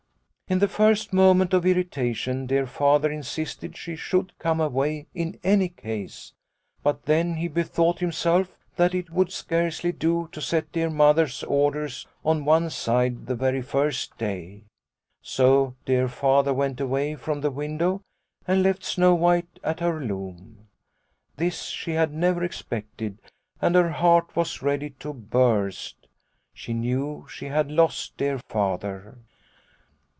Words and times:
"In 0.51 0.59
the 0.59 0.67
first 0.67 1.13
moment 1.13 1.53
of 1.53 1.65
irritation 1.65 2.45
dear 2.45 2.67
Father 2.67 3.09
insisted 3.09 3.77
she 3.77 3.95
should 3.95 4.37
come 4.37 4.59
in 5.13 5.39
any 5.45 5.69
case, 5.69 6.33
but 6.83 7.03
then 7.05 7.35
he 7.35 7.47
bethought 7.47 7.99
himself 7.99 8.57
that 8.75 8.93
it 8.93 9.11
would 9.11 9.31
scarcely 9.31 9.93
do 9.93 10.27
to 10.33 10.41
set 10.41 10.69
dear 10.73 10.89
Mother's 10.89 11.41
orders 11.43 12.05
on 12.25 12.43
one 12.43 12.69
side 12.69 13.27
the 13.27 13.35
very 13.35 13.61
first 13.61 14.17
day. 14.17 14.63
So 15.21 15.75
dear 15.85 16.09
Father 16.09 16.53
went 16.53 16.81
away 16.81 17.15
from 17.15 17.39
the 17.39 17.49
window 17.51 18.01
and 18.45 18.61
left 18.61 18.83
Snow 18.83 19.15
White 19.15 19.57
at 19.63 19.79
her 19.79 20.01
loom. 20.03 20.67
This 21.37 21.67
she 21.67 21.91
had 21.91 22.11
never 22.13 22.43
expected, 22.43 23.19
and 23.61 23.73
her 23.75 23.91
heart 23.91 24.35
was 24.35 24.61
ready 24.61 24.89
to 24.99 25.13
burst. 25.13 25.95
She 26.53 26.73
knew 26.73 27.25
she 27.29 27.45
had 27.45 27.71
lost 27.71 28.17
dear 28.17 28.39
Father." 28.49 29.17